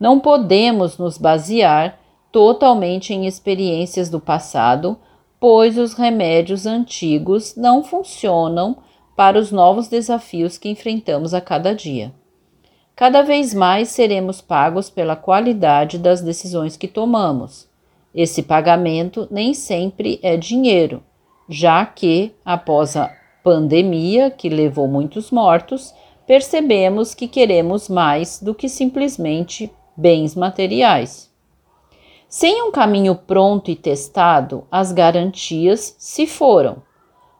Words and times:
Não 0.00 0.18
podemos 0.18 0.96
nos 0.96 1.18
basear 1.18 1.98
totalmente 2.32 3.12
em 3.12 3.26
experiências 3.26 4.08
do 4.08 4.18
passado, 4.18 4.98
pois 5.38 5.76
os 5.76 5.92
remédios 5.92 6.64
antigos 6.64 7.54
não 7.54 7.84
funcionam 7.84 8.78
para 9.14 9.38
os 9.38 9.52
novos 9.52 9.86
desafios 9.86 10.56
que 10.56 10.70
enfrentamos 10.70 11.34
a 11.34 11.40
cada 11.42 11.74
dia. 11.74 12.10
Cada 12.96 13.20
vez 13.20 13.52
mais 13.52 13.90
seremos 13.90 14.40
pagos 14.40 14.88
pela 14.88 15.14
qualidade 15.14 15.98
das 15.98 16.22
decisões 16.22 16.76
que 16.76 16.88
tomamos. 16.88 17.68
Esse 18.14 18.42
pagamento 18.42 19.28
nem 19.30 19.52
sempre 19.52 20.18
é 20.22 20.36
dinheiro, 20.36 21.02
já 21.48 21.84
que, 21.84 22.34
após 22.44 22.96
a 22.96 23.10
pandemia 23.42 24.30
que 24.30 24.48
levou 24.48 24.88
muitos 24.88 25.30
mortos, 25.30 25.94
percebemos 26.26 27.14
que 27.14 27.28
queremos 27.28 27.88
mais 27.88 28.40
do 28.40 28.54
que 28.54 28.68
simplesmente 28.68 29.70
bens 29.96 30.34
materiais. 30.34 31.32
Sem 32.28 32.62
um 32.62 32.72
caminho 32.72 33.14
pronto 33.14 33.70
e 33.70 33.76
testado, 33.76 34.66
as 34.70 34.90
garantias 34.90 35.94
se 35.98 36.26
foram. 36.26 36.82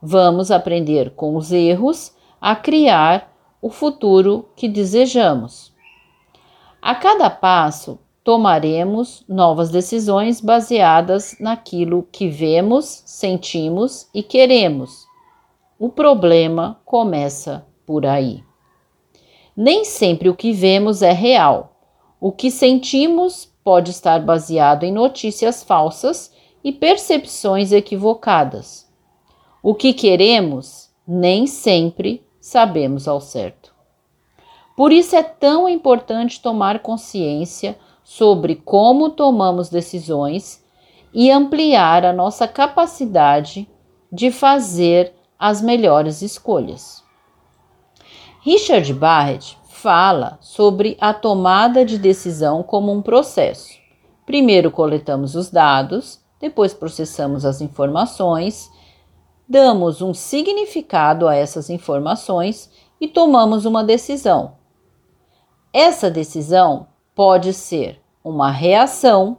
Vamos 0.00 0.50
aprender 0.50 1.10
com 1.10 1.36
os 1.36 1.52
erros 1.52 2.14
a 2.40 2.54
criar 2.54 3.30
o 3.60 3.68
futuro 3.68 4.48
que 4.54 4.68
desejamos. 4.68 5.74
A 6.80 6.94
cada 6.94 7.28
passo, 7.28 7.98
tomaremos 8.28 9.24
novas 9.26 9.70
decisões 9.70 10.38
baseadas 10.38 11.34
naquilo 11.40 12.06
que 12.12 12.28
vemos, 12.28 13.02
sentimos 13.06 14.06
e 14.12 14.22
queremos. 14.22 15.06
O 15.78 15.88
problema 15.88 16.78
começa 16.84 17.66
por 17.86 18.04
aí. 18.04 18.44
Nem 19.56 19.82
sempre 19.82 20.28
o 20.28 20.36
que 20.36 20.52
vemos 20.52 21.00
é 21.00 21.10
real. 21.10 21.80
O 22.20 22.30
que 22.30 22.50
sentimos 22.50 23.50
pode 23.64 23.92
estar 23.92 24.20
baseado 24.20 24.84
em 24.84 24.92
notícias 24.92 25.64
falsas 25.64 26.30
e 26.62 26.70
percepções 26.70 27.72
equivocadas. 27.72 28.86
O 29.62 29.74
que 29.74 29.94
queremos 29.94 30.90
nem 31.06 31.46
sempre 31.46 32.22
sabemos 32.38 33.08
ao 33.08 33.22
certo. 33.22 33.74
Por 34.76 34.92
isso 34.92 35.16
é 35.16 35.22
tão 35.22 35.66
importante 35.66 36.42
tomar 36.42 36.80
consciência 36.80 37.78
sobre 38.08 38.56
como 38.56 39.10
tomamos 39.10 39.68
decisões 39.68 40.64
e 41.12 41.30
ampliar 41.30 42.06
a 42.06 42.12
nossa 42.12 42.48
capacidade 42.48 43.68
de 44.10 44.30
fazer 44.30 45.12
as 45.38 45.60
melhores 45.60 46.22
escolhas. 46.22 47.04
Richard 48.40 48.94
Barrett 48.94 49.58
fala 49.68 50.38
sobre 50.40 50.96
a 50.98 51.12
tomada 51.12 51.84
de 51.84 51.98
decisão 51.98 52.62
como 52.62 52.90
um 52.90 53.02
processo. 53.02 53.78
Primeiro 54.24 54.70
coletamos 54.70 55.34
os 55.34 55.50
dados, 55.50 56.18
depois 56.40 56.72
processamos 56.72 57.44
as 57.44 57.60
informações 57.60 58.70
damos 59.46 60.00
um 60.02 60.14
significado 60.14 61.28
a 61.28 61.34
essas 61.34 61.68
informações 61.68 62.70
e 62.98 63.06
tomamos 63.06 63.66
uma 63.66 63.82
decisão. 63.82 64.56
Essa 65.72 66.10
decisão 66.10 66.86
pode 67.18 67.52
ser 67.52 68.00
uma 68.22 68.48
reação, 68.48 69.38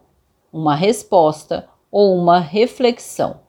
uma 0.51 0.75
resposta 0.75 1.69
ou 1.89 2.13
uma 2.13 2.37
reflexão. 2.37 3.39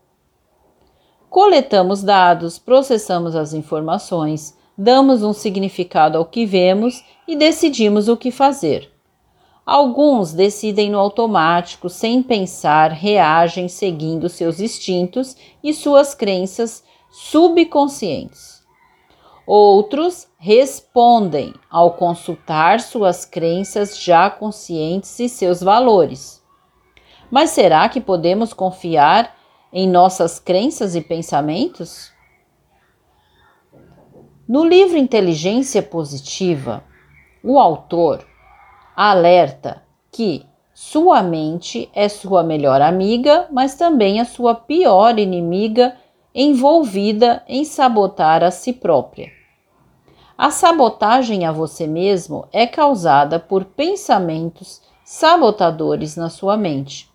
Coletamos 1.28 2.00
dados, 2.04 2.56
processamos 2.56 3.34
as 3.34 3.52
informações, 3.52 4.56
damos 4.78 5.24
um 5.24 5.32
significado 5.32 6.16
ao 6.16 6.24
que 6.24 6.46
vemos 6.46 7.04
e 7.26 7.34
decidimos 7.34 8.06
o 8.06 8.16
que 8.16 8.30
fazer. 8.30 8.92
Alguns 9.66 10.32
decidem 10.32 10.92
no 10.92 11.00
automático, 11.00 11.88
sem 11.88 12.22
pensar, 12.22 12.92
reagem 12.92 13.66
seguindo 13.66 14.28
seus 14.28 14.60
instintos 14.60 15.36
e 15.60 15.74
suas 15.74 16.14
crenças 16.14 16.84
subconscientes. 17.10 18.59
Outros 19.52 20.28
respondem 20.38 21.52
ao 21.68 21.94
consultar 21.94 22.78
suas 22.78 23.24
crenças 23.24 23.98
já 23.98 24.30
conscientes 24.30 25.18
e 25.18 25.28
seus 25.28 25.60
valores. 25.60 26.40
Mas 27.28 27.50
será 27.50 27.88
que 27.88 28.00
podemos 28.00 28.52
confiar 28.52 29.36
em 29.72 29.88
nossas 29.88 30.38
crenças 30.38 30.94
e 30.94 31.00
pensamentos? 31.00 32.12
No 34.48 34.64
livro 34.64 34.96
Inteligência 34.96 35.82
Positiva, 35.82 36.84
o 37.42 37.58
autor 37.58 38.24
alerta 38.94 39.82
que 40.12 40.46
sua 40.72 41.24
mente 41.24 41.90
é 41.92 42.08
sua 42.08 42.44
melhor 42.44 42.80
amiga, 42.80 43.48
mas 43.50 43.74
também 43.74 44.20
a 44.20 44.24
sua 44.24 44.54
pior 44.54 45.18
inimiga 45.18 45.96
envolvida 46.32 47.42
em 47.48 47.64
sabotar 47.64 48.44
a 48.44 48.52
si 48.52 48.72
própria. 48.72 49.39
A 50.42 50.50
sabotagem 50.50 51.44
a 51.44 51.52
você 51.52 51.86
mesmo 51.86 52.48
é 52.50 52.66
causada 52.66 53.38
por 53.38 53.62
pensamentos 53.62 54.80
sabotadores 55.04 56.16
na 56.16 56.30
sua 56.30 56.56
mente. 56.56 57.10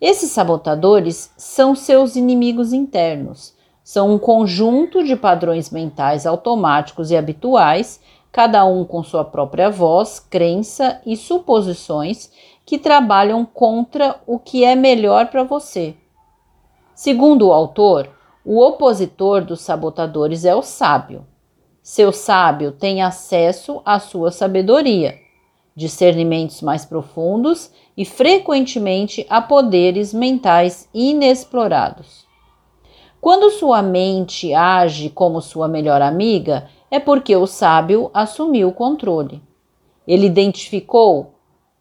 Esses 0.00 0.30
sabotadores 0.30 1.30
são 1.36 1.74
seus 1.74 2.16
inimigos 2.16 2.72
internos. 2.72 3.54
São 3.84 4.14
um 4.14 4.18
conjunto 4.18 5.04
de 5.04 5.14
padrões 5.14 5.68
mentais 5.68 6.24
automáticos 6.24 7.10
e 7.10 7.18
habituais 7.18 8.00
cada 8.32 8.64
um 8.64 8.82
com 8.82 9.04
sua 9.04 9.26
própria 9.26 9.68
voz, 9.68 10.18
crença 10.18 11.02
e 11.04 11.18
suposições 11.18 12.30
que 12.64 12.78
trabalham 12.78 13.44
contra 13.44 14.18
o 14.26 14.38
que 14.38 14.64
é 14.64 14.74
melhor 14.74 15.26
para 15.26 15.44
você. 15.44 15.94
Segundo 16.94 17.48
o 17.48 17.52
autor, 17.52 18.08
o 18.42 18.58
opositor 18.58 19.44
dos 19.44 19.60
sabotadores 19.60 20.46
é 20.46 20.54
o 20.54 20.62
sábio. 20.62 21.26
Seu 21.92 22.12
sábio 22.12 22.70
tem 22.70 23.02
acesso 23.02 23.82
à 23.84 23.98
sua 23.98 24.30
sabedoria, 24.30 25.18
discernimentos 25.74 26.62
mais 26.62 26.84
profundos 26.84 27.68
e 27.96 28.04
frequentemente 28.04 29.26
a 29.28 29.42
poderes 29.42 30.14
mentais 30.14 30.88
inexplorados. 30.94 32.28
Quando 33.20 33.50
sua 33.50 33.82
mente 33.82 34.54
age 34.54 35.10
como 35.10 35.42
sua 35.42 35.66
melhor 35.66 36.00
amiga, 36.00 36.68
é 36.92 37.00
porque 37.00 37.34
o 37.34 37.44
sábio 37.44 38.08
assumiu 38.14 38.68
o 38.68 38.72
controle. 38.72 39.42
Ele 40.06 40.26
identificou 40.26 41.34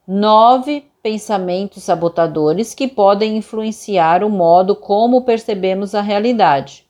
nove 0.08 0.86
pensamentos 1.04 1.84
sabotadores 1.84 2.74
que 2.74 2.88
podem 2.88 3.38
influenciar 3.38 4.24
o 4.24 4.30
modo 4.32 4.76
como 4.76 5.22
percebemos 5.22 5.94
a 5.94 6.02
realidade. 6.02 6.89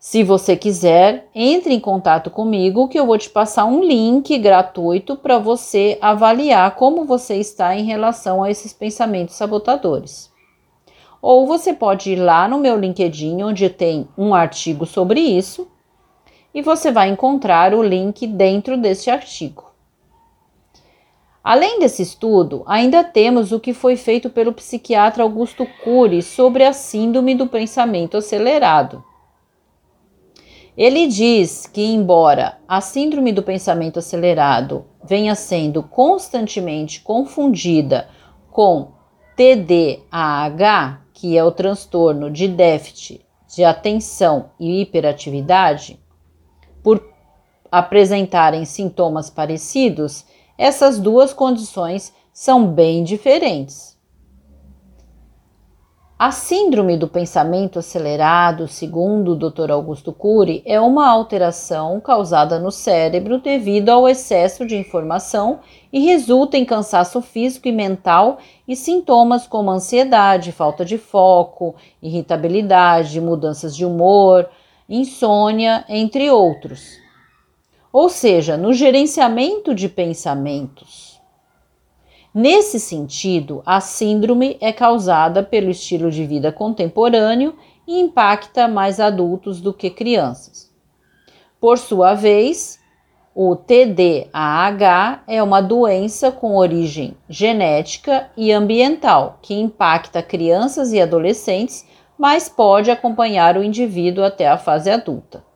Se 0.00 0.22
você 0.22 0.56
quiser, 0.56 1.28
entre 1.34 1.74
em 1.74 1.80
contato 1.80 2.30
comigo 2.30 2.86
que 2.86 2.96
eu 2.96 3.04
vou 3.04 3.18
te 3.18 3.28
passar 3.28 3.64
um 3.64 3.82
link 3.82 4.38
gratuito 4.38 5.16
para 5.16 5.38
você 5.38 5.98
avaliar 6.00 6.76
como 6.76 7.04
você 7.04 7.34
está 7.34 7.74
em 7.74 7.82
relação 7.82 8.40
a 8.40 8.48
esses 8.48 8.72
pensamentos 8.72 9.34
sabotadores. 9.34 10.30
Ou 11.20 11.48
você 11.48 11.72
pode 11.72 12.12
ir 12.12 12.16
lá 12.16 12.46
no 12.46 12.60
meu 12.60 12.78
LinkedIn, 12.78 13.42
onde 13.42 13.68
tem 13.68 14.06
um 14.16 14.32
artigo 14.32 14.86
sobre 14.86 15.20
isso, 15.20 15.66
e 16.54 16.62
você 16.62 16.92
vai 16.92 17.08
encontrar 17.08 17.74
o 17.74 17.82
link 17.82 18.24
dentro 18.24 18.76
deste 18.78 19.10
artigo. 19.10 19.64
Além 21.42 21.80
desse 21.80 22.02
estudo, 22.02 22.62
ainda 22.66 23.02
temos 23.02 23.50
o 23.50 23.58
que 23.58 23.74
foi 23.74 23.96
feito 23.96 24.30
pelo 24.30 24.52
psiquiatra 24.52 25.24
Augusto 25.24 25.66
Cury 25.82 26.22
sobre 26.22 26.62
a 26.62 26.72
síndrome 26.72 27.34
do 27.34 27.48
pensamento 27.48 28.16
acelerado. 28.16 29.02
Ele 30.78 31.08
diz 31.08 31.66
que, 31.66 31.84
embora 31.84 32.56
a 32.68 32.80
síndrome 32.80 33.32
do 33.32 33.42
pensamento 33.42 33.98
acelerado 33.98 34.86
venha 35.02 35.34
sendo 35.34 35.82
constantemente 35.82 37.00
confundida 37.00 38.08
com 38.48 38.92
TDAH, 39.34 41.00
que 41.12 41.36
é 41.36 41.42
o 41.42 41.50
transtorno 41.50 42.30
de 42.30 42.46
déficit 42.46 43.26
de 43.52 43.64
atenção 43.64 44.50
e 44.60 44.82
hiperatividade, 44.82 45.98
por 46.80 47.04
apresentarem 47.72 48.64
sintomas 48.64 49.28
parecidos, 49.28 50.24
essas 50.56 51.00
duas 51.00 51.34
condições 51.34 52.14
são 52.32 52.68
bem 52.68 53.02
diferentes. 53.02 53.97
A 56.20 56.32
síndrome 56.32 56.96
do 56.96 57.06
pensamento 57.06 57.78
acelerado, 57.78 58.66
segundo 58.66 59.34
o 59.34 59.36
Dr. 59.36 59.70
Augusto 59.70 60.12
Cury, 60.12 60.64
é 60.66 60.80
uma 60.80 61.08
alteração 61.08 62.00
causada 62.00 62.58
no 62.58 62.72
cérebro 62.72 63.38
devido 63.38 63.90
ao 63.90 64.08
excesso 64.08 64.66
de 64.66 64.76
informação 64.76 65.60
e 65.92 66.00
resulta 66.00 66.58
em 66.58 66.64
cansaço 66.64 67.22
físico 67.22 67.68
e 67.68 67.72
mental 67.72 68.38
e 68.66 68.74
sintomas 68.74 69.46
como 69.46 69.70
ansiedade, 69.70 70.50
falta 70.50 70.84
de 70.84 70.98
foco, 70.98 71.76
irritabilidade, 72.02 73.20
mudanças 73.20 73.76
de 73.76 73.86
humor, 73.86 74.50
insônia, 74.88 75.84
entre 75.88 76.28
outros. 76.32 76.98
Ou 77.92 78.08
seja, 78.08 78.56
no 78.56 78.72
gerenciamento 78.72 79.72
de 79.72 79.88
pensamentos. 79.88 81.17
Nesse 82.34 82.78
sentido, 82.78 83.62
a 83.64 83.80
síndrome 83.80 84.56
é 84.60 84.72
causada 84.72 85.42
pelo 85.42 85.70
estilo 85.70 86.10
de 86.10 86.26
vida 86.26 86.52
contemporâneo 86.52 87.54
e 87.86 87.98
impacta 87.98 88.68
mais 88.68 89.00
adultos 89.00 89.60
do 89.60 89.72
que 89.72 89.88
crianças. 89.88 90.70
Por 91.58 91.78
sua 91.78 92.14
vez, 92.14 92.78
o 93.34 93.56
TDAH 93.56 95.22
é 95.26 95.42
uma 95.42 95.60
doença 95.60 96.30
com 96.30 96.56
origem 96.56 97.16
genética 97.28 98.30
e 98.36 98.52
ambiental 98.52 99.38
que 99.40 99.54
impacta 99.54 100.22
crianças 100.22 100.92
e 100.92 101.00
adolescentes, 101.00 101.86
mas 102.18 102.48
pode 102.48 102.90
acompanhar 102.90 103.56
o 103.56 103.62
indivíduo 103.62 104.24
até 104.24 104.48
a 104.48 104.58
fase 104.58 104.90
adulta. 104.90 105.47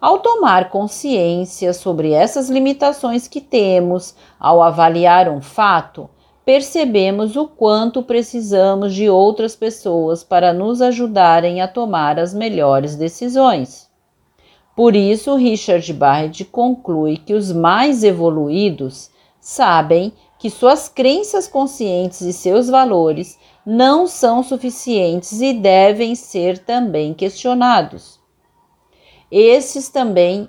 Ao 0.00 0.20
tomar 0.20 0.70
consciência 0.70 1.72
sobre 1.72 2.12
essas 2.12 2.48
limitações 2.48 3.26
que 3.26 3.40
temos 3.40 4.14
ao 4.38 4.62
avaliar 4.62 5.28
um 5.28 5.40
fato, 5.40 6.08
percebemos 6.44 7.34
o 7.34 7.48
quanto 7.48 8.00
precisamos 8.04 8.94
de 8.94 9.10
outras 9.10 9.56
pessoas 9.56 10.22
para 10.22 10.52
nos 10.52 10.80
ajudarem 10.80 11.60
a 11.60 11.66
tomar 11.66 12.16
as 12.16 12.32
melhores 12.32 12.94
decisões. 12.94 13.88
Por 14.76 14.94
isso, 14.94 15.34
Richard 15.34 15.92
Barrett 15.92 16.44
conclui 16.44 17.16
que 17.16 17.34
os 17.34 17.50
mais 17.50 18.04
evoluídos 18.04 19.10
sabem 19.40 20.12
que 20.38 20.48
suas 20.48 20.88
crenças 20.88 21.48
conscientes 21.48 22.20
e 22.20 22.32
seus 22.32 22.68
valores 22.68 23.36
não 23.66 24.06
são 24.06 24.44
suficientes 24.44 25.40
e 25.40 25.52
devem 25.52 26.14
ser 26.14 26.58
também 26.58 27.12
questionados. 27.12 28.17
Esses 29.30 29.88
também 29.88 30.48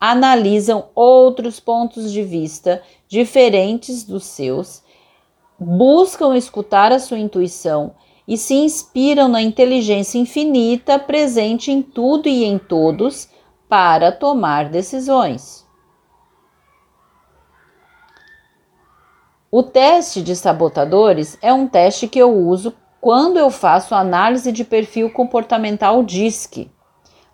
analisam 0.00 0.88
outros 0.94 1.60
pontos 1.60 2.12
de 2.12 2.22
vista 2.22 2.82
diferentes 3.08 4.04
dos 4.04 4.24
seus, 4.24 4.82
buscam 5.58 6.36
escutar 6.36 6.92
a 6.92 6.98
sua 6.98 7.18
intuição 7.18 7.94
e 8.26 8.36
se 8.36 8.54
inspiram 8.54 9.28
na 9.28 9.40
inteligência 9.40 10.18
infinita 10.18 10.98
presente 10.98 11.70
em 11.70 11.80
tudo 11.80 12.28
e 12.28 12.44
em 12.44 12.58
todos 12.58 13.28
para 13.68 14.12
tomar 14.12 14.68
decisões. 14.68 15.64
O 19.50 19.62
teste 19.62 20.20
de 20.20 20.34
sabotadores 20.34 21.38
é 21.40 21.52
um 21.52 21.68
teste 21.68 22.08
que 22.08 22.18
eu 22.18 22.30
uso 22.30 22.74
quando 23.00 23.38
eu 23.38 23.50
faço 23.50 23.94
análise 23.94 24.50
de 24.50 24.64
perfil 24.64 25.10
comportamental 25.10 26.02
DISC. 26.02 26.68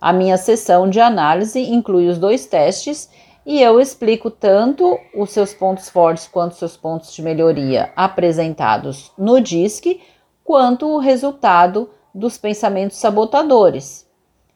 A 0.03 0.13
minha 0.13 0.37
sessão 0.37 0.91
de 0.91 0.99
análise 0.99 1.61
inclui 1.61 2.09
os 2.09 2.19
dois 2.19 2.45
testes 2.45 3.09
e 3.47 3.63
eu 3.63 3.81
explico 3.81 4.33
tanto 4.33 4.99
os 5.15 5.31
seus 5.31 5.55
pontos 5.55 5.89
fortes 5.89 6.27
quanto 6.27 6.55
os 6.55 6.59
seus 6.59 6.77
pontos 6.77 7.15
de 7.15 7.23
melhoria 7.23 7.93
apresentados 7.95 9.13
no 9.17 9.41
DISC, 9.41 10.01
quanto 10.43 10.89
o 10.89 10.99
resultado 10.99 11.89
dos 12.13 12.37
pensamentos 12.37 12.97
sabotadores. 12.97 14.05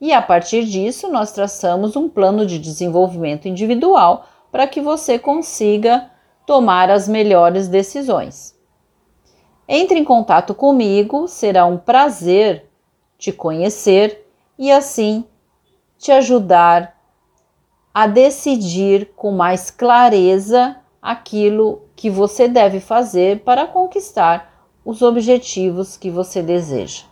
E 0.00 0.12
a 0.12 0.20
partir 0.20 0.64
disso, 0.64 1.08
nós 1.12 1.31
traçamos 1.31 1.94
um 1.94 2.08
plano 2.08 2.44
de 2.44 2.58
desenvolvimento 2.58 3.46
individual 3.46 4.26
para 4.50 4.66
que 4.66 4.81
você 4.81 5.16
consiga 5.16 6.10
tomar 6.44 6.90
as 6.90 7.06
melhores 7.06 7.69
decisões. 7.69 8.58
Entre 9.69 9.96
em 9.96 10.04
contato 10.04 10.52
comigo, 10.56 11.28
será 11.28 11.64
um 11.66 11.78
prazer 11.78 12.69
te 13.16 13.31
conhecer 13.31 14.26
e 14.58 14.72
assim 14.72 15.25
te 15.98 16.12
ajudar 16.12 16.96
a 17.93 18.06
decidir 18.06 19.12
com 19.16 19.31
mais 19.31 19.70
clareza 19.70 20.76
aquilo 21.00 21.82
que 21.94 22.10
você 22.10 22.46
deve 22.46 22.81
fazer 22.81 23.40
para 23.40 23.66
conquistar 23.66 24.69
os 24.84 25.02
objetivos 25.02 25.96
que 25.96 26.10
você 26.10 26.43
deseja. 26.43 27.04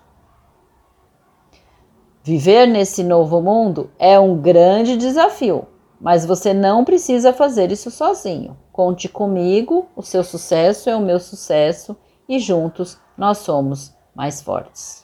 Viver 2.22 2.66
nesse 2.66 3.02
novo 3.02 3.40
mundo 3.40 3.90
é 3.98 4.18
um 4.18 4.36
grande 4.36 4.96
desafio, 4.96 5.66
mas 6.00 6.24
você 6.24 6.54
não 6.54 6.84
precisa 6.84 7.32
fazer 7.32 7.70
isso 7.70 7.90
sozinho. 7.90 8.56
Conte 8.72 9.08
comigo, 9.08 9.88
o 9.94 10.02
seu 10.02 10.24
sucesso 10.24 10.88
é 10.88 10.96
o 10.96 11.00
meu 11.00 11.20
sucesso 11.20 11.96
e 12.28 12.38
juntos 12.38 12.98
nós 13.16 13.38
somos 13.38 13.92
mais 14.14 14.40
fortes. 14.40 15.03